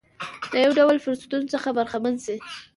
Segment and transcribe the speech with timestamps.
[0.51, 2.35] له یو ډول فرصتونو څخه برخمن شي.